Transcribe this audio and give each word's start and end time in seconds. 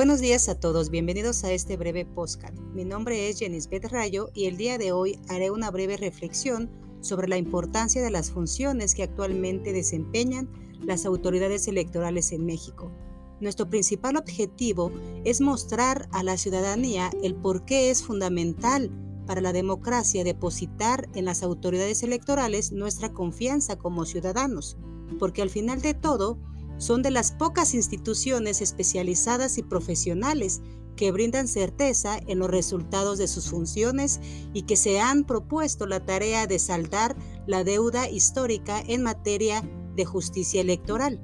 Buenos 0.00 0.20
días 0.20 0.48
a 0.48 0.58
todos, 0.58 0.88
bienvenidos 0.88 1.44
a 1.44 1.52
este 1.52 1.76
breve 1.76 2.06
postcard. 2.06 2.58
Mi 2.72 2.86
nombre 2.86 3.28
es 3.28 3.38
Jenisbeth 3.38 3.84
Rayo 3.92 4.30
y 4.32 4.46
el 4.46 4.56
día 4.56 4.78
de 4.78 4.92
hoy 4.92 5.18
haré 5.28 5.50
una 5.50 5.70
breve 5.70 5.98
reflexión 5.98 6.70
sobre 7.02 7.28
la 7.28 7.36
importancia 7.36 8.02
de 8.02 8.10
las 8.10 8.30
funciones 8.30 8.94
que 8.94 9.02
actualmente 9.02 9.74
desempeñan 9.74 10.48
las 10.82 11.04
autoridades 11.04 11.68
electorales 11.68 12.32
en 12.32 12.46
México. 12.46 12.90
Nuestro 13.42 13.68
principal 13.68 14.16
objetivo 14.16 14.90
es 15.26 15.42
mostrar 15.42 16.08
a 16.12 16.22
la 16.22 16.38
ciudadanía 16.38 17.10
el 17.22 17.34
por 17.34 17.66
qué 17.66 17.90
es 17.90 18.02
fundamental 18.02 18.90
para 19.26 19.42
la 19.42 19.52
democracia 19.52 20.24
depositar 20.24 21.10
en 21.14 21.26
las 21.26 21.42
autoridades 21.42 22.02
electorales 22.02 22.72
nuestra 22.72 23.12
confianza 23.12 23.76
como 23.76 24.06
ciudadanos, 24.06 24.78
porque 25.18 25.42
al 25.42 25.50
final 25.50 25.82
de 25.82 25.92
todo, 25.92 26.38
son 26.80 27.02
de 27.02 27.10
las 27.10 27.30
pocas 27.30 27.74
instituciones 27.74 28.62
especializadas 28.62 29.58
y 29.58 29.62
profesionales 29.62 30.62
que 30.96 31.12
brindan 31.12 31.46
certeza 31.46 32.18
en 32.26 32.38
los 32.38 32.50
resultados 32.50 33.18
de 33.18 33.28
sus 33.28 33.50
funciones 33.50 34.18
y 34.54 34.62
que 34.62 34.76
se 34.76 34.98
han 34.98 35.24
propuesto 35.24 35.86
la 35.86 36.04
tarea 36.06 36.46
de 36.46 36.58
saldar 36.58 37.16
la 37.46 37.64
deuda 37.64 38.08
histórica 38.08 38.82
en 38.86 39.02
materia 39.02 39.62
de 39.94 40.06
justicia 40.06 40.62
electoral. 40.62 41.20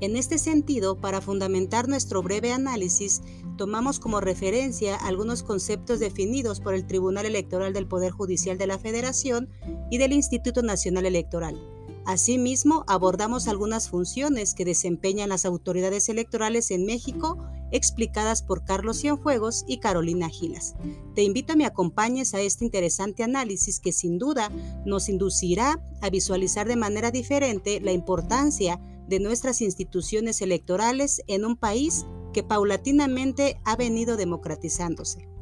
En 0.00 0.14
este 0.14 0.36
sentido, 0.36 1.00
para 1.00 1.22
fundamentar 1.22 1.88
nuestro 1.88 2.22
breve 2.22 2.52
análisis, 2.52 3.22
tomamos 3.56 3.98
como 3.98 4.20
referencia 4.20 4.96
algunos 4.96 5.42
conceptos 5.42 6.00
definidos 6.00 6.60
por 6.60 6.74
el 6.74 6.86
Tribunal 6.86 7.24
Electoral 7.24 7.72
del 7.72 7.86
Poder 7.86 8.12
Judicial 8.12 8.58
de 8.58 8.66
la 8.66 8.78
Federación 8.78 9.48
y 9.90 9.96
del 9.96 10.12
Instituto 10.12 10.60
Nacional 10.62 11.06
Electoral 11.06 11.58
Asimismo, 12.06 12.84
abordamos 12.86 13.48
algunas 13.48 13.88
funciones 13.88 14.54
que 14.54 14.64
desempeñan 14.64 15.30
las 15.30 15.46
autoridades 15.46 16.08
electorales 16.08 16.70
en 16.70 16.84
México, 16.84 17.38
explicadas 17.72 18.42
por 18.42 18.64
Carlos 18.64 19.00
Cienfuegos 19.00 19.64
y 19.66 19.78
Carolina 19.78 20.28
Gilas. 20.28 20.74
Te 21.14 21.22
invito 21.22 21.52
a 21.52 21.54
que 21.54 21.58
me 21.58 21.66
acompañes 21.66 22.34
a 22.34 22.40
este 22.40 22.64
interesante 22.64 23.22
análisis 23.22 23.80
que 23.80 23.92
sin 23.92 24.18
duda 24.18 24.50
nos 24.84 25.08
inducirá 25.08 25.82
a 26.02 26.10
visualizar 26.10 26.68
de 26.68 26.76
manera 26.76 27.10
diferente 27.10 27.80
la 27.80 27.92
importancia 27.92 28.80
de 29.08 29.18
nuestras 29.20 29.62
instituciones 29.62 30.42
electorales 30.42 31.22
en 31.26 31.44
un 31.44 31.56
país 31.56 32.04
que 32.32 32.42
paulatinamente 32.42 33.60
ha 33.64 33.76
venido 33.76 34.16
democratizándose. 34.16 35.33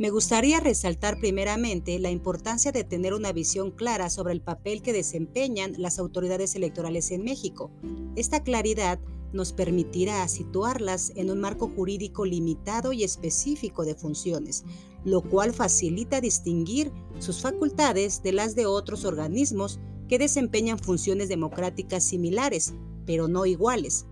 Me 0.00 0.08
gustaría 0.08 0.60
resaltar 0.60 1.18
primeramente 1.18 1.98
la 1.98 2.10
importancia 2.10 2.72
de 2.72 2.84
tener 2.84 3.12
una 3.12 3.34
visión 3.34 3.70
clara 3.70 4.08
sobre 4.08 4.32
el 4.32 4.40
papel 4.40 4.80
que 4.80 4.94
desempeñan 4.94 5.74
las 5.76 5.98
autoridades 5.98 6.54
electorales 6.54 7.10
en 7.10 7.22
México. 7.22 7.70
Esta 8.16 8.42
claridad 8.42 8.98
nos 9.34 9.52
permitirá 9.52 10.26
situarlas 10.26 11.12
en 11.16 11.30
un 11.30 11.38
marco 11.38 11.68
jurídico 11.68 12.24
limitado 12.24 12.94
y 12.94 13.04
específico 13.04 13.84
de 13.84 13.94
funciones, 13.94 14.64
lo 15.04 15.20
cual 15.20 15.52
facilita 15.52 16.22
distinguir 16.22 16.90
sus 17.18 17.42
facultades 17.42 18.22
de 18.22 18.32
las 18.32 18.54
de 18.54 18.64
otros 18.64 19.04
organismos 19.04 19.80
que 20.08 20.18
desempeñan 20.18 20.78
funciones 20.78 21.28
democráticas 21.28 22.04
similares, 22.04 22.72
pero 23.04 23.28
no 23.28 23.44
iguales. 23.44 24.06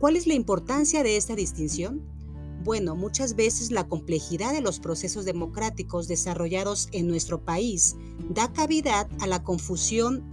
¿Cuál 0.00 0.16
es 0.16 0.26
la 0.26 0.32
importancia 0.32 1.02
de 1.02 1.18
esta 1.18 1.36
distinción? 1.36 2.17
Bueno, 2.64 2.96
muchas 2.96 3.36
veces 3.36 3.70
la 3.70 3.86
complejidad 3.86 4.52
de 4.52 4.60
los 4.60 4.80
procesos 4.80 5.24
democráticos 5.24 6.08
desarrollados 6.08 6.88
en 6.92 7.06
nuestro 7.06 7.44
país 7.44 7.96
da 8.30 8.52
cavidad 8.52 9.08
a 9.20 9.26
la 9.26 9.44
confusión 9.44 10.24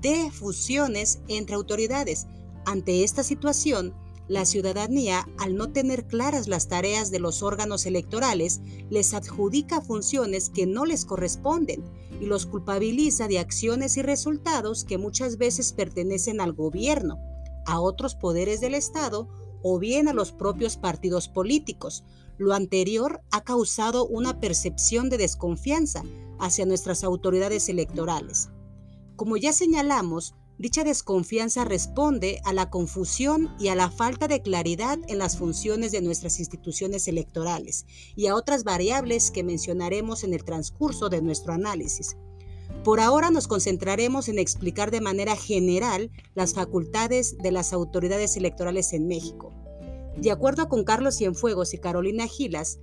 de 0.00 0.30
fusiones 0.30 1.20
entre 1.28 1.56
autoridades. 1.56 2.26
Ante 2.66 3.02
esta 3.02 3.22
situación, 3.24 3.94
la 4.28 4.44
ciudadanía, 4.44 5.28
al 5.38 5.56
no 5.56 5.72
tener 5.72 6.06
claras 6.06 6.48
las 6.48 6.68
tareas 6.68 7.10
de 7.10 7.20
los 7.20 7.42
órganos 7.42 7.86
electorales, 7.86 8.60
les 8.90 9.14
adjudica 9.14 9.80
funciones 9.80 10.50
que 10.50 10.66
no 10.66 10.84
les 10.84 11.04
corresponden 11.04 11.84
y 12.20 12.26
los 12.26 12.46
culpabiliza 12.46 13.28
de 13.28 13.38
acciones 13.38 13.96
y 13.96 14.02
resultados 14.02 14.84
que 14.84 14.98
muchas 14.98 15.36
veces 15.36 15.72
pertenecen 15.72 16.40
al 16.40 16.52
gobierno, 16.52 17.18
a 17.66 17.80
otros 17.80 18.14
poderes 18.14 18.60
del 18.60 18.74
Estado 18.74 19.28
o 19.62 19.78
bien 19.78 20.08
a 20.08 20.12
los 20.12 20.32
propios 20.32 20.76
partidos 20.76 21.28
políticos. 21.28 22.04
Lo 22.38 22.52
anterior 22.52 23.22
ha 23.30 23.42
causado 23.42 24.06
una 24.06 24.40
percepción 24.40 25.08
de 25.08 25.18
desconfianza 25.18 26.02
hacia 26.38 26.66
nuestras 26.66 27.04
autoridades 27.04 27.68
electorales. 27.68 28.50
Como 29.16 29.36
ya 29.36 29.52
señalamos, 29.52 30.34
dicha 30.58 30.84
desconfianza 30.84 31.64
responde 31.64 32.40
a 32.44 32.52
la 32.52 32.70
confusión 32.70 33.54
y 33.58 33.68
a 33.68 33.74
la 33.74 33.90
falta 33.90 34.28
de 34.28 34.42
claridad 34.42 34.98
en 35.08 35.18
las 35.18 35.38
funciones 35.38 35.92
de 35.92 36.02
nuestras 36.02 36.38
instituciones 36.38 37.08
electorales 37.08 37.86
y 38.14 38.26
a 38.26 38.34
otras 38.34 38.64
variables 38.64 39.30
que 39.30 39.44
mencionaremos 39.44 40.24
en 40.24 40.34
el 40.34 40.44
transcurso 40.44 41.08
de 41.08 41.22
nuestro 41.22 41.54
análisis. 41.54 42.16
Por 42.86 43.00
ahora 43.00 43.32
nos 43.32 43.48
concentraremos 43.48 44.28
en 44.28 44.38
explicar 44.38 44.92
de 44.92 45.00
manera 45.00 45.34
general 45.34 46.12
las 46.36 46.54
facultades 46.54 47.36
de 47.36 47.50
las 47.50 47.72
autoridades 47.72 48.36
electorales 48.36 48.92
en 48.92 49.08
México. 49.08 49.52
De 50.16 50.30
acuerdo 50.30 50.68
con 50.68 50.84
Carlos 50.84 51.16
Cienfuegos 51.16 51.74
y 51.74 51.78
Carolina 51.78 52.28
Gilas, 52.28 52.78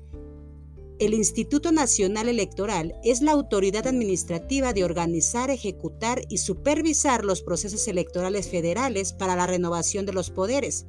el 0.99 1.13
Instituto 1.13 1.71
Nacional 1.71 2.27
Electoral 2.27 2.95
es 3.05 3.21
la 3.21 3.31
autoridad 3.31 3.87
administrativa 3.87 4.73
de 4.73 4.83
organizar, 4.83 5.49
ejecutar 5.49 6.21
y 6.27 6.39
supervisar 6.39 7.23
los 7.23 7.41
procesos 7.41 7.87
electorales 7.87 8.49
federales 8.49 9.13
para 9.13 9.37
la 9.37 9.47
renovación 9.47 10.05
de 10.05 10.11
los 10.11 10.31
poderes, 10.31 10.85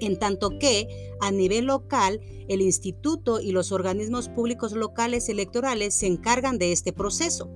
en 0.00 0.18
tanto 0.18 0.58
que, 0.58 0.88
a 1.20 1.30
nivel 1.30 1.66
local, 1.66 2.20
el 2.48 2.62
instituto 2.62 3.40
y 3.40 3.52
los 3.52 3.70
organismos 3.70 4.28
públicos 4.28 4.72
locales 4.72 5.28
electorales 5.28 5.94
se 5.94 6.08
encargan 6.08 6.58
de 6.58 6.72
este 6.72 6.92
proceso. 6.92 7.48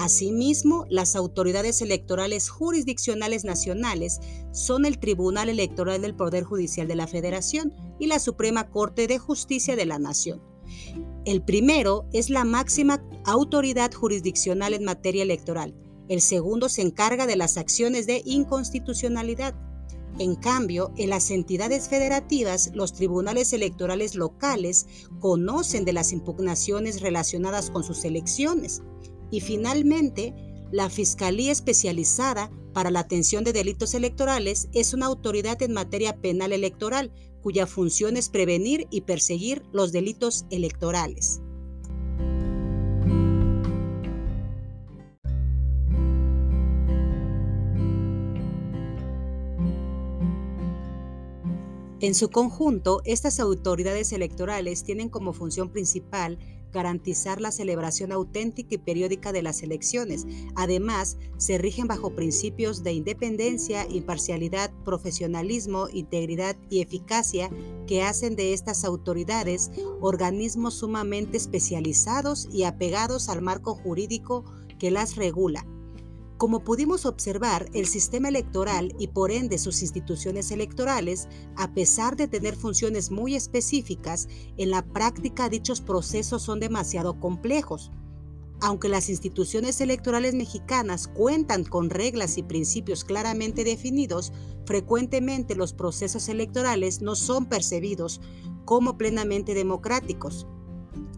Asimismo, 0.00 0.86
las 0.88 1.14
autoridades 1.14 1.82
electorales 1.82 2.48
jurisdiccionales 2.48 3.44
nacionales 3.44 4.18
son 4.50 4.86
el 4.86 4.98
Tribunal 4.98 5.50
Electoral 5.50 6.00
del 6.00 6.16
Poder 6.16 6.42
Judicial 6.42 6.88
de 6.88 6.94
la 6.94 7.06
Federación 7.06 7.74
y 7.98 8.06
la 8.06 8.18
Suprema 8.18 8.70
Corte 8.70 9.06
de 9.06 9.18
Justicia 9.18 9.76
de 9.76 9.84
la 9.84 9.98
Nación. 9.98 10.40
El 11.26 11.42
primero 11.42 12.06
es 12.14 12.30
la 12.30 12.44
máxima 12.44 13.04
autoridad 13.26 13.92
jurisdiccional 13.92 14.72
en 14.72 14.84
materia 14.84 15.22
electoral. 15.22 15.74
El 16.08 16.22
segundo 16.22 16.70
se 16.70 16.80
encarga 16.80 17.26
de 17.26 17.36
las 17.36 17.58
acciones 17.58 18.06
de 18.06 18.22
inconstitucionalidad. 18.24 19.54
En 20.18 20.34
cambio, 20.34 20.92
en 20.96 21.10
las 21.10 21.30
entidades 21.30 21.90
federativas, 21.90 22.70
los 22.72 22.94
tribunales 22.94 23.52
electorales 23.52 24.14
locales 24.14 24.86
conocen 25.18 25.84
de 25.84 25.92
las 25.92 26.12
impugnaciones 26.12 27.02
relacionadas 27.02 27.68
con 27.68 27.84
sus 27.84 28.02
elecciones. 28.06 28.80
Y 29.30 29.40
finalmente, 29.40 30.34
la 30.72 30.90
Fiscalía 30.90 31.52
Especializada 31.52 32.50
para 32.72 32.90
la 32.90 33.00
Atención 33.00 33.44
de 33.44 33.52
Delitos 33.52 33.94
Electorales 33.94 34.68
es 34.72 34.94
una 34.94 35.06
autoridad 35.06 35.60
en 35.62 35.72
materia 35.72 36.16
penal 36.16 36.52
electoral 36.52 37.12
cuya 37.42 37.66
función 37.66 38.16
es 38.16 38.28
prevenir 38.28 38.86
y 38.90 39.02
perseguir 39.02 39.62
los 39.72 39.92
delitos 39.92 40.46
electorales. 40.50 41.40
En 52.02 52.14
su 52.14 52.30
conjunto, 52.30 53.02
estas 53.04 53.40
autoridades 53.40 54.12
electorales 54.12 54.84
tienen 54.84 55.10
como 55.10 55.34
función 55.34 55.70
principal 55.70 56.38
garantizar 56.72 57.40
la 57.40 57.52
celebración 57.52 58.12
auténtica 58.12 58.74
y 58.74 58.78
periódica 58.78 59.32
de 59.32 59.42
las 59.42 59.62
elecciones. 59.62 60.26
Además, 60.54 61.18
se 61.36 61.58
rigen 61.58 61.86
bajo 61.86 62.14
principios 62.14 62.82
de 62.82 62.92
independencia, 62.92 63.86
imparcialidad, 63.88 64.70
profesionalismo, 64.84 65.88
integridad 65.92 66.56
y 66.68 66.80
eficacia 66.80 67.50
que 67.86 68.02
hacen 68.02 68.36
de 68.36 68.52
estas 68.52 68.84
autoridades 68.84 69.70
organismos 70.00 70.74
sumamente 70.74 71.36
especializados 71.36 72.48
y 72.52 72.64
apegados 72.64 73.28
al 73.28 73.42
marco 73.42 73.74
jurídico 73.74 74.44
que 74.78 74.90
las 74.90 75.16
regula 75.16 75.66
como 76.40 76.64
pudimos 76.64 77.04
observar, 77.04 77.68
el 77.74 77.84
sistema 77.84 78.30
electoral 78.30 78.94
y 78.98 79.08
por 79.08 79.30
ende 79.30 79.58
sus 79.58 79.82
instituciones 79.82 80.50
electorales, 80.50 81.28
a 81.54 81.74
pesar 81.74 82.16
de 82.16 82.28
tener 82.28 82.56
funciones 82.56 83.10
muy 83.10 83.34
específicas, 83.34 84.26
en 84.56 84.70
la 84.70 84.80
práctica 84.80 85.50
dichos 85.50 85.82
procesos 85.82 86.40
son 86.40 86.58
demasiado 86.58 87.20
complejos. 87.20 87.90
Aunque 88.62 88.88
las 88.88 89.10
instituciones 89.10 89.82
electorales 89.82 90.34
mexicanas 90.34 91.08
cuentan 91.08 91.62
con 91.62 91.90
reglas 91.90 92.38
y 92.38 92.42
principios 92.42 93.04
claramente 93.04 93.62
definidos, 93.62 94.32
frecuentemente 94.64 95.54
los 95.54 95.74
procesos 95.74 96.30
electorales 96.30 97.02
no 97.02 97.16
son 97.16 97.50
percibidos 97.50 98.22
como 98.64 98.96
plenamente 98.96 99.52
democráticos. 99.52 100.46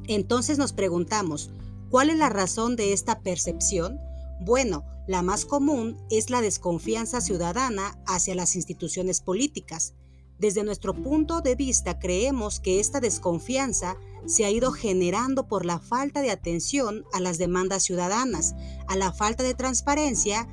Entonces 0.08 0.58
nos 0.58 0.72
preguntamos, 0.72 1.52
¿Cuál 1.90 2.08
es 2.08 2.16
la 2.16 2.30
razón 2.30 2.74
de 2.74 2.94
esta 2.94 3.20
percepción? 3.20 4.00
Bueno, 4.40 4.82
la 5.06 5.22
más 5.22 5.44
común 5.44 5.96
es 6.10 6.30
la 6.30 6.40
desconfianza 6.40 7.20
ciudadana 7.20 7.98
hacia 8.06 8.34
las 8.34 8.54
instituciones 8.54 9.20
políticas. 9.20 9.94
Desde 10.38 10.64
nuestro 10.64 10.94
punto 10.94 11.40
de 11.40 11.54
vista 11.54 11.98
creemos 11.98 12.60
que 12.60 12.80
esta 12.80 13.00
desconfianza 13.00 13.96
se 14.26 14.44
ha 14.44 14.50
ido 14.50 14.72
generando 14.72 15.46
por 15.48 15.64
la 15.64 15.78
falta 15.78 16.20
de 16.20 16.30
atención 16.30 17.04
a 17.12 17.20
las 17.20 17.38
demandas 17.38 17.82
ciudadanas, 17.82 18.54
a 18.86 18.96
la 18.96 19.12
falta 19.12 19.42
de 19.42 19.54
transparencia 19.54 20.48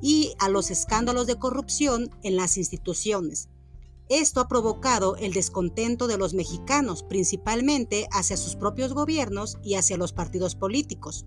y 0.00 0.34
a 0.38 0.48
los 0.48 0.70
escándalos 0.70 1.26
de 1.26 1.38
corrupción 1.38 2.10
en 2.22 2.36
las 2.36 2.56
instituciones. 2.56 3.48
Esto 4.08 4.40
ha 4.40 4.48
provocado 4.48 5.16
el 5.16 5.32
descontento 5.32 6.08
de 6.08 6.18
los 6.18 6.34
mexicanos, 6.34 7.04
principalmente 7.04 8.08
hacia 8.10 8.36
sus 8.36 8.56
propios 8.56 8.92
gobiernos 8.92 9.58
y 9.62 9.74
hacia 9.74 9.96
los 9.96 10.12
partidos 10.12 10.56
políticos. 10.56 11.26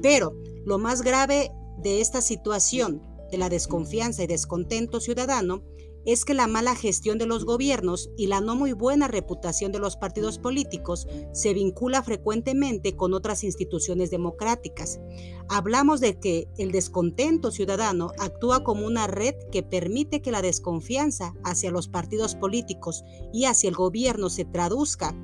Pero 0.00 0.34
lo 0.64 0.78
más 0.78 1.02
grave 1.02 1.52
de 1.82 2.00
esta 2.00 2.20
situación 2.20 3.02
de 3.30 3.38
la 3.38 3.48
desconfianza 3.48 4.22
y 4.22 4.26
descontento 4.26 5.00
ciudadano 5.00 5.62
es 6.04 6.24
que 6.24 6.34
la 6.34 6.46
mala 6.46 6.74
gestión 6.74 7.18
de 7.18 7.26
los 7.26 7.44
gobiernos 7.44 8.10
y 8.16 8.26
la 8.26 8.40
no 8.40 8.56
muy 8.56 8.72
buena 8.72 9.08
reputación 9.08 9.70
de 9.70 9.78
los 9.78 9.96
partidos 9.96 10.38
políticos 10.38 11.06
se 11.32 11.54
vincula 11.54 12.02
frecuentemente 12.02 12.96
con 12.96 13.14
otras 13.14 13.44
instituciones 13.44 14.10
democráticas. 14.10 15.00
Hablamos 15.48 16.00
de 16.00 16.18
que 16.18 16.48
el 16.58 16.72
descontento 16.72 17.50
ciudadano 17.50 18.10
actúa 18.18 18.64
como 18.64 18.86
una 18.86 19.06
red 19.06 19.34
que 19.52 19.62
permite 19.62 20.22
que 20.22 20.32
la 20.32 20.42
desconfianza 20.42 21.34
hacia 21.44 21.70
los 21.70 21.88
partidos 21.88 22.34
políticos 22.34 23.04
y 23.32 23.44
hacia 23.44 23.68
el 23.68 23.76
gobierno 23.76 24.28
se 24.28 24.44
traduzca 24.44 25.14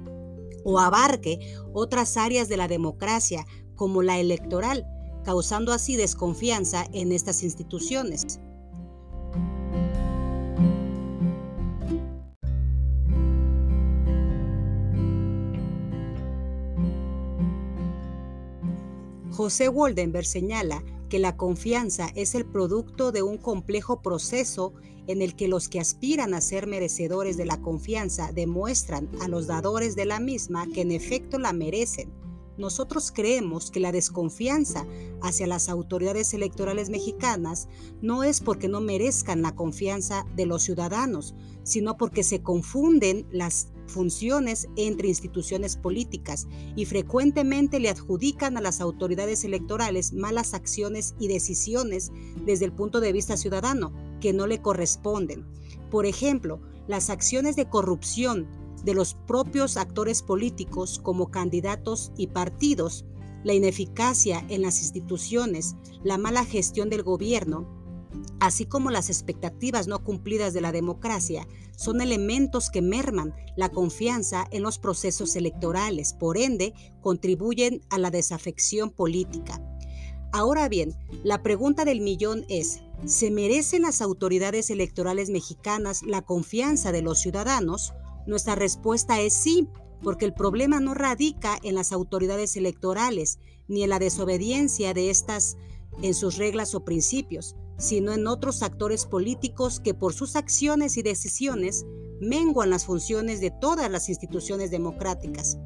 o 0.65 0.79
abarque 0.79 1.57
otras 1.73 2.17
áreas 2.17 2.49
de 2.49 2.57
la 2.57 2.69
democracia, 2.69 3.47
como 3.75 4.03
la 4.03 4.19
electoral, 4.19 4.87
causando 5.29 5.75
así 5.75 5.95
desconfianza 5.95 6.87
en 6.95 7.13
estas 7.13 7.43
instituciones. 7.43 8.41
José 19.31 19.69
Woldenberg 19.69 20.25
señala 20.25 20.83
que 21.11 21.19
la 21.19 21.37
confianza 21.37 22.09
es 22.15 22.35
el 22.35 22.47
producto 22.47 23.13
de 23.13 23.21
un 23.21 23.37
complejo 23.37 24.01
proceso 24.01 24.73
en 25.09 25.21
el 25.21 25.37
que 25.37 25.47
los 25.47 25.69
que 25.69 25.79
aspiran 25.79 26.33
a 26.33 26.41
ser 26.41 26.67
merecedores 26.67 27.37
de 27.37 27.45
la 27.45 27.61
confianza 27.61 28.33
demuestran 28.33 29.11
a 29.21 29.29
los 29.29 29.47
dadores 29.47 29.95
de 29.95 30.07
la 30.07 30.21
misma 30.21 30.67
que 30.73 30.81
en 30.81 30.91
efecto 30.91 31.39
la 31.39 31.53
merecen 31.53 32.11
nosotros 32.59 33.13
creemos 33.13 33.71
que 33.71 33.81
la 33.81 33.93
desconfianza 33.93 34.87
hacia 35.23 35.47
las 35.47 35.69
autoridades 35.69 36.35
electorales 36.35 36.91
mexicanas 36.91 37.69
no 38.03 38.25
es 38.25 38.41
porque 38.41 38.69
no 38.69 38.81
merezcan 38.81 39.43
la 39.43 39.55
confianza 39.55 40.27
de 40.35 40.47
los 40.47 40.63
ciudadanos, 40.63 41.35
sino 41.63 41.97
porque 41.97 42.25
se 42.25 42.43
confunden 42.43 43.27
las 43.31 43.69
funciones 43.87 44.69
entre 44.77 45.09
instituciones 45.09 45.77
políticas 45.77 46.47
y 46.77 46.85
frecuentemente 46.85 47.81
le 47.81 47.89
adjudican 47.89 48.57
a 48.57 48.61
las 48.61 48.81
autoridades 48.81 49.45
electorales 49.45 50.13
malas 50.13 50.55
acciones 50.55 51.15
y 51.19 51.29
decisiones 51.29 52.13
desde 52.45 52.67
el 52.67 52.73
punto 52.73 53.01
de 53.01 53.13
vista 53.13 53.37
ciudadano 53.37 53.93
que 54.21 54.33
no 54.33 54.47
le 54.47 54.61
corresponden. 54.61 55.47
Por 55.91 56.07
ejemplo, 56.07 56.61
las 56.87 57.11
acciones 57.11 57.57
de 57.57 57.69
corrupción 57.69 58.47
de 58.85 58.95
los 58.95 59.15
propios 59.15 59.77
actores 59.77 60.23
políticos 60.23 61.01
como 61.03 61.31
candidatos 61.31 62.13
y 62.17 62.29
partidos, 62.29 63.05
la 63.45 63.55
ineficacia 63.55 64.45
en 64.49 64.63
las 64.63 64.81
instituciones, 64.81 65.77
la 66.03 66.19
mala 66.19 66.45
gestión 66.45 66.91
del 66.91 67.03
gobierno, 67.03 67.67
así 68.41 68.67
como 68.67 68.91
las 68.91 69.11
expectativas 69.11 69.87
no 69.87 70.03
cumplidas 70.03 70.53
de 70.55 70.61
la 70.61 70.73
democracia, 70.73 71.47
son 71.77 72.01
elementos 72.01 72.71
que 72.71 72.83
merman 72.83 73.35
la 73.57 73.69
confianza 73.69 74.47
en 74.51 74.63
los 74.63 74.79
procesos 74.79 75.37
electorales, 75.37 76.13
por 76.13 76.39
ende, 76.39 76.75
contribuyen 77.01 77.83
a 77.91 77.99
la 77.99 78.11
desafección 78.11 78.91
política. 78.91 79.63
Ahora 80.33 80.69
bien, 80.69 80.95
la 81.25 81.43
pregunta 81.43 81.85
del 81.85 82.01
millón 82.01 82.45
es, 82.49 82.81
¿se 83.07 83.31
merecen 83.31 83.83
las 83.83 84.03
autoridades 84.03 84.71
electorales 84.71 85.31
mexicanas 85.31 86.03
la 86.03 86.23
confianza 86.23 86.93
de 86.93 87.03
los 87.03 87.21
ciudadanos? 87.21 87.95
Nuestra 88.29 88.55
respuesta 88.55 89.23
es 89.23 89.33
sí, 89.33 89.67
porque 90.03 90.27
el 90.27 90.35
problema 90.35 90.81
no 90.81 90.93
radica 90.93 91.59
en 91.63 91.75
las 91.75 91.93
autoridades 91.93 92.57
electorales 92.57 93.39
ni 93.69 93.83
en 93.83 93.89
la 93.89 93.99
desobediencia 93.99 94.93
de 94.93 95.09
estas 95.09 95.57
en 96.03 96.13
sus 96.13 96.37
reglas 96.37 96.75
o 96.75 96.85
principios, 96.85 97.57
sino 97.79 98.13
en 98.13 98.27
otros 98.27 98.63
actores 98.63 99.07
políticos 99.07 99.81
que 99.81 99.95
por 99.95 100.13
sus 100.13 100.37
acciones 100.37 100.99
y 100.99 101.03
decisiones 101.03 101.87
menguan 102.21 102.69
las 102.69 102.85
funciones 102.85 103.41
de 103.41 103.51
todas 103.51 103.91
las 103.91 104.11
instituciones 104.11 104.71
democráticas. 104.71 105.57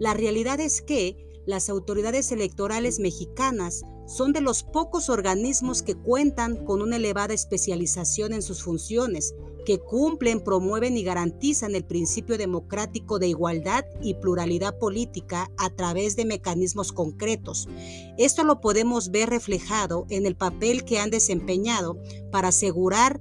La 0.00 0.12
realidad 0.12 0.58
es 0.58 0.82
que 0.82 1.16
las 1.46 1.68
autoridades 1.68 2.32
electorales 2.32 2.98
mexicanas 2.98 3.82
son 4.08 4.32
de 4.32 4.40
los 4.40 4.64
pocos 4.64 5.08
organismos 5.08 5.84
que 5.84 5.94
cuentan 5.94 6.64
con 6.64 6.82
una 6.82 6.96
elevada 6.96 7.32
especialización 7.32 8.32
en 8.32 8.42
sus 8.42 8.64
funciones, 8.64 9.36
que 9.68 9.78
cumplen, 9.78 10.40
promueven 10.40 10.96
y 10.96 11.02
garantizan 11.02 11.74
el 11.74 11.84
principio 11.84 12.38
democrático 12.38 13.18
de 13.18 13.28
igualdad 13.28 13.84
y 14.00 14.14
pluralidad 14.14 14.78
política 14.78 15.50
a 15.58 15.68
través 15.68 16.16
de 16.16 16.24
mecanismos 16.24 16.90
concretos. 16.90 17.68
Esto 18.16 18.44
lo 18.44 18.62
podemos 18.62 19.10
ver 19.10 19.28
reflejado 19.28 20.06
en 20.08 20.24
el 20.24 20.36
papel 20.36 20.86
que 20.86 21.00
han 21.00 21.10
desempeñado 21.10 21.98
para 22.32 22.48
asegurar 22.48 23.20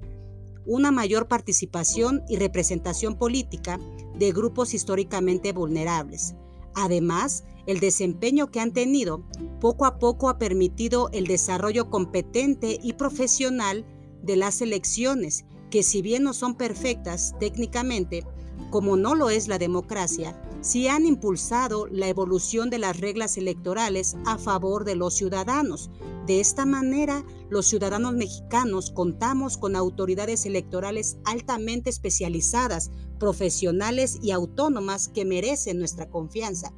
una 0.66 0.90
mayor 0.90 1.28
participación 1.28 2.24
y 2.30 2.38
representación 2.38 3.18
política 3.18 3.78
de 4.18 4.32
grupos 4.32 4.74
históricamente 4.74 5.52
vulnerables. 5.52 6.34
Además, 6.76 7.44
el 7.66 7.82
desempeño 7.82 8.52
que 8.52 8.62
han 8.62 8.72
tenido 8.72 9.22
poco 9.60 9.86
a 9.86 10.00
poco 10.00 10.30
ha 10.30 10.38
permitido 10.38 11.10
el 11.12 11.28
desarrollo 11.28 11.90
competente 11.90 12.80
y 12.82 12.94
profesional 12.94 13.86
de 14.24 14.38
las 14.38 14.62
elecciones, 14.62 15.44
que 15.70 15.84
si 15.84 16.02
bien 16.02 16.24
no 16.24 16.34
son 16.34 16.56
perfectas 16.56 17.36
técnicamente, 17.40 18.24
como 18.70 18.98
no 18.98 19.16
lo 19.16 19.30
es 19.30 19.48
la 19.48 19.58
democracia, 19.58 20.40
sí 20.62 20.88
han 20.88 21.06
impulsado 21.06 21.88
la 21.88 22.08
evolución 22.08 22.70
de 22.70 22.80
las 22.80 23.00
reglas 23.00 23.38
electorales 23.38 24.18
a 24.26 24.38
favor 24.38 24.84
de 24.84 24.96
los 24.96 25.16
ciudadanos. 25.16 25.90
De 26.26 26.40
esta 26.42 26.66
manera, 26.66 27.24
los 27.50 27.68
ciudadanos 27.68 28.14
mexicanos 28.14 28.92
contamos 28.92 29.58
con 29.58 29.76
autoridades 29.76 30.46
electorales 30.46 31.18
altamente 31.24 31.90
especializadas, 31.90 32.92
profesionales 33.20 34.20
y 34.22 34.32
autónomas 34.32 35.08
que 35.08 35.26
merecen 35.26 35.80
nuestra 35.80 36.10
confianza. 36.10 36.74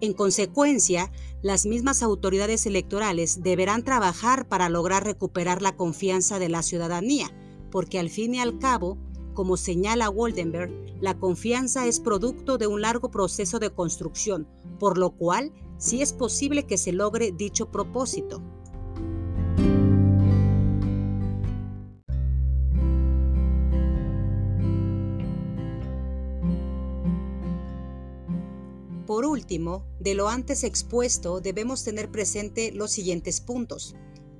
En 0.00 0.12
consecuencia, 0.12 1.10
las 1.42 1.66
mismas 1.66 2.02
autoridades 2.02 2.66
electorales 2.66 3.42
deberán 3.42 3.82
trabajar 3.82 4.46
para 4.46 4.68
lograr 4.68 5.04
recuperar 5.04 5.62
la 5.62 5.76
confianza 5.76 6.38
de 6.38 6.48
la 6.48 6.62
ciudadanía, 6.62 7.30
porque 7.70 7.98
al 7.98 8.10
fin 8.10 8.34
y 8.34 8.40
al 8.40 8.58
cabo, 8.58 8.98
como 9.34 9.56
señala 9.56 10.10
Waldenberg, 10.10 10.70
la 11.00 11.18
confianza 11.18 11.86
es 11.86 12.00
producto 12.00 12.58
de 12.58 12.66
un 12.66 12.82
largo 12.82 13.10
proceso 13.10 13.58
de 13.58 13.70
construcción, 13.70 14.46
por 14.78 14.98
lo 14.98 15.10
cual 15.12 15.52
sí 15.78 16.02
es 16.02 16.12
posible 16.12 16.64
que 16.64 16.76
se 16.76 16.92
logre 16.92 17.32
dicho 17.32 17.70
propósito. 17.70 18.42
Por 29.06 29.24
último, 29.24 29.84
de 29.98 30.14
lo 30.14 30.28
antes 30.28 30.62
expuesto 30.62 31.40
debemos 31.40 31.82
tener 31.82 32.12
presente 32.12 32.70
los 32.72 32.92
siguientes 32.92 33.40
puntos. 33.40 33.96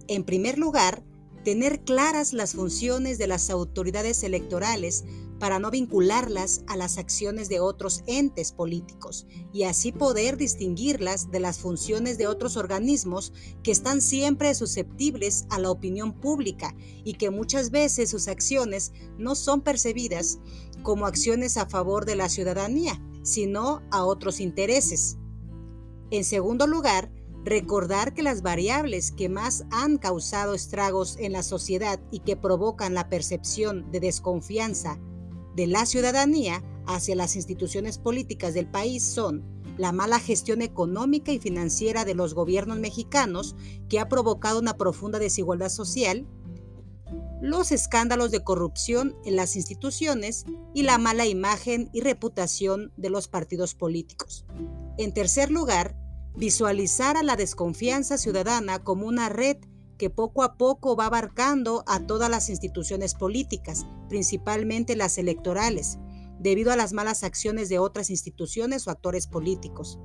En 0.06 0.22
primer 0.22 0.58
lugar, 0.58 1.02
tener 1.44 1.84
claras 1.84 2.32
las 2.32 2.54
funciones 2.54 3.18
de 3.18 3.26
las 3.26 3.50
autoridades 3.50 4.22
electorales 4.22 5.04
para 5.40 5.58
no 5.58 5.70
vincularlas 5.70 6.62
a 6.66 6.76
las 6.76 6.98
acciones 6.98 7.48
de 7.48 7.60
otros 7.60 8.02
entes 8.06 8.52
políticos 8.52 9.26
y 9.52 9.62
así 9.62 9.90
poder 9.90 10.36
distinguirlas 10.36 11.30
de 11.30 11.40
las 11.40 11.58
funciones 11.58 12.18
de 12.18 12.26
otros 12.26 12.58
organismos 12.58 13.32
que 13.62 13.72
están 13.72 14.02
siempre 14.02 14.54
susceptibles 14.54 15.46
a 15.48 15.58
la 15.58 15.70
opinión 15.70 16.12
pública 16.12 16.76
y 17.04 17.14
que 17.14 17.30
muchas 17.30 17.70
veces 17.70 18.10
sus 18.10 18.28
acciones 18.28 18.92
no 19.16 19.34
son 19.34 19.62
percibidas 19.62 20.38
como 20.82 21.06
acciones 21.06 21.56
a 21.56 21.66
favor 21.66 22.04
de 22.04 22.16
la 22.16 22.28
ciudadanía, 22.28 23.00
sino 23.22 23.82
a 23.90 24.04
otros 24.04 24.40
intereses. 24.40 25.16
En 26.10 26.24
segundo 26.24 26.66
lugar, 26.66 27.10
recordar 27.44 28.12
que 28.12 28.22
las 28.22 28.42
variables 28.42 29.12
que 29.12 29.28
más 29.28 29.64
han 29.70 29.98
causado 29.98 30.54
estragos 30.54 31.16
en 31.18 31.32
la 31.32 31.42
sociedad 31.42 32.00
y 32.10 32.20
que 32.20 32.36
provocan 32.36 32.94
la 32.94 33.08
percepción 33.08 33.90
de 33.90 34.00
desconfianza 34.00 34.98
de 35.56 35.66
la 35.66 35.86
ciudadanía 35.86 36.62
hacia 36.86 37.16
las 37.16 37.36
instituciones 37.36 37.98
políticas 37.98 38.54
del 38.54 38.66
país 38.68 39.04
son 39.04 39.44
la 39.78 39.92
mala 39.92 40.20
gestión 40.20 40.60
económica 40.60 41.32
y 41.32 41.38
financiera 41.38 42.04
de 42.04 42.14
los 42.14 42.34
gobiernos 42.34 42.78
mexicanos 42.78 43.56
que 43.88 43.98
ha 43.98 44.08
provocado 44.08 44.58
una 44.58 44.74
profunda 44.74 45.18
desigualdad 45.18 45.70
social, 45.70 46.26
los 47.40 47.72
escándalos 47.72 48.30
de 48.30 48.44
corrupción 48.44 49.16
en 49.24 49.36
las 49.36 49.56
instituciones 49.56 50.44
y 50.74 50.82
la 50.82 50.98
mala 50.98 51.26
imagen 51.26 51.88
y 51.94 52.02
reputación 52.02 52.92
de 52.98 53.08
los 53.08 53.28
partidos 53.28 53.74
políticos. 53.74 54.44
En 54.98 55.14
tercer 55.14 55.50
lugar, 55.50 55.96
visualizar 56.36 57.16
a 57.16 57.22
la 57.22 57.36
desconfianza 57.36 58.18
ciudadana 58.18 58.82
como 58.82 59.06
una 59.06 59.28
red 59.28 59.56
que 59.98 60.10
poco 60.10 60.42
a 60.42 60.56
poco 60.56 60.96
va 60.96 61.06
abarcando 61.06 61.84
a 61.86 62.06
todas 62.06 62.30
las 62.30 62.48
instituciones 62.48 63.14
políticas, 63.14 63.86
principalmente 64.08 64.96
las 64.96 65.18
electorales, 65.18 65.98
debido 66.38 66.72
a 66.72 66.76
las 66.76 66.94
malas 66.94 67.22
acciones 67.22 67.68
de 67.68 67.78
otras 67.78 68.08
instituciones 68.08 68.86
o 68.86 68.90
actores 68.90 69.26
políticos. 69.26 69.98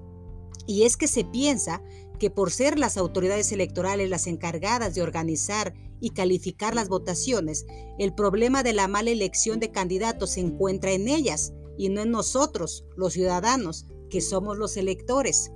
Y 0.67 0.83
es 0.83 0.97
que 0.97 1.07
se 1.07 1.23
piensa 1.23 1.81
que 2.19 2.29
por 2.29 2.51
ser 2.51 2.77
las 2.77 2.97
autoridades 2.97 3.51
electorales 3.51 4.09
las 4.09 4.27
encargadas 4.27 4.95
de 4.95 5.01
organizar 5.01 5.73
y 6.01 6.09
calificar 6.09 6.75
las 6.75 6.89
votaciones, 6.89 7.65
el 7.97 8.13
problema 8.13 8.63
de 8.63 8.73
la 8.73 8.87
mala 8.87 9.11
elección 9.11 9.59
de 9.59 9.71
candidatos 9.71 10.31
se 10.31 10.41
encuentra 10.41 10.91
en 10.91 11.07
ellas 11.07 11.53
y 11.77 11.89
no 11.89 12.01
en 12.01 12.11
nosotros, 12.11 12.85
los 12.97 13.13
ciudadanos, 13.13 13.85
que 14.09 14.21
somos 14.21 14.57
los 14.57 14.77
electores. 14.77 15.51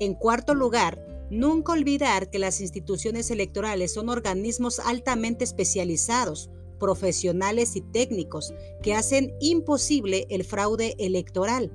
En 0.00 0.14
cuarto 0.14 0.54
lugar, 0.54 1.28
nunca 1.30 1.72
olvidar 1.72 2.30
que 2.30 2.38
las 2.38 2.62
instituciones 2.62 3.30
electorales 3.30 3.92
son 3.92 4.08
organismos 4.08 4.80
altamente 4.80 5.44
especializados, 5.44 6.48
profesionales 6.78 7.76
y 7.76 7.82
técnicos 7.82 8.54
que 8.82 8.94
hacen 8.94 9.34
imposible 9.40 10.26
el 10.30 10.44
fraude 10.44 10.96
electoral. 10.98 11.70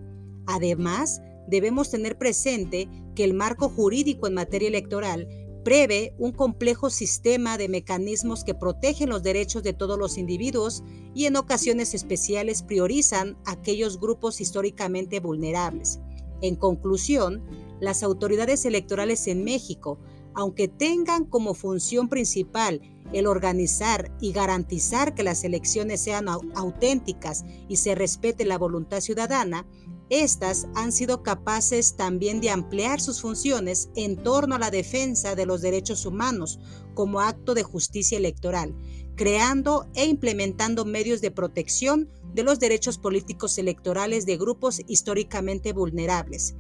Además, 0.48 1.22
debemos 1.48 1.92
tener 1.92 2.18
presente 2.18 2.90
que 3.14 3.24
el 3.24 3.36
marco 3.36 3.70
jurídico 3.70 4.26
en 4.26 4.34
materia 4.34 4.70
electoral 4.70 5.30
prevé 5.64 6.16
un 6.18 6.32
complejo 6.32 6.90
sistema 6.90 7.60
de 7.60 7.70
mecanismos 7.70 8.44
que 8.44 8.56
protegen 8.56 9.10
los 9.10 9.22
derechos 9.22 9.62
de 9.62 9.74
todos 9.74 10.00
los 10.00 10.18
individuos 10.18 10.84
y 11.14 11.26
en 11.26 11.36
ocasiones 11.36 11.94
especiales 11.94 12.64
priorizan 12.64 13.38
aquellos 13.46 14.00
grupos 14.00 14.42
históricamente 14.42 15.20
vulnerables. 15.20 16.00
En 16.42 16.56
conclusión, 16.56 17.44
las 17.80 18.04
autoridades 18.04 18.66
electorales 18.66 19.28
en 19.28 19.44
México, 19.44 20.00
aunque 20.34 20.68
tengan 20.68 21.26
como 21.26 21.54
función 21.54 22.10
principal 22.10 22.82
el 23.14 23.28
organizar 23.28 24.12
y 24.20 24.32
garantizar 24.32 25.14
que 25.14 25.24
las 25.24 25.44
elecciones 25.44 26.02
sean 26.02 26.28
auténticas 26.28 27.46
y 27.70 27.78
se 27.78 27.96
respete 27.96 28.46
la 28.46 28.58
voluntad 28.58 29.00
ciudadana, 29.00 29.66
estas 30.10 30.68
han 30.76 30.92
sido 30.92 31.24
capaces 31.24 31.96
también 31.96 32.40
de 32.40 32.52
ampliar 32.52 33.02
sus 33.02 33.22
funciones 33.22 33.90
en 33.96 34.18
torno 34.18 34.56
a 34.56 34.60
la 34.60 34.70
defensa 34.70 35.34
de 35.36 35.48
los 35.48 35.62
derechos 35.62 36.06
humanos 36.06 36.60
como 36.94 37.22
acto 37.22 37.54
de 37.56 37.64
justicia 37.64 38.18
electoral, 38.18 38.76
creando 39.16 39.88
e 39.96 40.06
implementando 40.06 40.86
medios 40.86 41.22
de 41.22 41.32
protección 41.32 42.10
de 42.34 42.44
los 42.44 42.60
derechos 42.60 42.98
políticos 42.98 43.58
electorales 43.58 44.26
de 44.26 44.38
grupos 44.38 44.82
históricamente 44.88 45.74
vulnerables. 45.74 46.56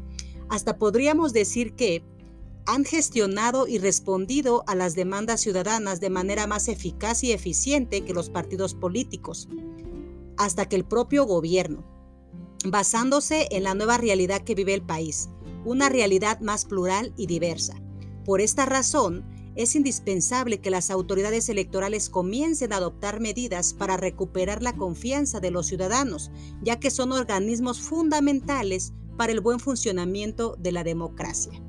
Hasta 0.50 0.78
podríamos 0.78 1.34
decir 1.34 1.74
que 1.74 2.04
han 2.66 2.84
gestionado 2.84 3.68
y 3.68 3.78
respondido 3.78 4.64
a 4.68 4.76
las 4.76 4.96
demandas 4.96 5.42
ciudadanas 5.42 6.00
de 6.00 6.10
manera 6.10 6.48
más 6.48 6.68
eficaz 6.68 7.24
y 7.24 7.32
eficiente 7.32 8.02
que 8.02 8.14
los 8.14 8.30
partidos 8.30 8.74
políticos, 8.74 9.48
hasta 10.38 10.68
que 10.68 10.76
el 10.76 10.86
propio 10.86 11.26
gobierno, 11.26 11.84
basándose 12.66 13.48
en 13.52 13.64
la 13.64 13.76
nueva 13.76 13.98
realidad 13.98 14.42
que 14.42 14.56
vive 14.56 14.74
el 14.74 14.82
país, 14.82 15.30
una 15.64 15.90
realidad 15.90 16.40
más 16.40 16.66
plural 16.66 17.14
y 17.18 17.28
diversa. 17.28 17.76
Por 18.24 18.42
esta 18.42 18.66
razón, 18.66 19.24
es 19.56 19.76
indispensable 19.76 20.60
que 20.60 20.70
las 20.70 20.90
autoridades 20.90 21.48
electorales 21.48 22.10
comiencen 22.10 22.74
a 22.74 22.78
adoptar 22.78 23.22
medidas 23.22 23.74
para 23.74 23.96
recuperar 23.96 24.62
la 24.62 24.76
confianza 24.76 25.40
de 25.40 25.52
los 25.52 25.68
ciudadanos, 25.68 26.30
ya 26.62 26.80
que 26.80 26.92
son 26.92 27.14
organismos 27.14 27.80
fundamentales 27.80 28.94
para 29.18 29.32
el 29.32 29.42
buen 29.42 29.60
funcionamiento 29.60 30.56
de 30.60 30.72
la 30.72 30.84
democracia. 30.84 31.62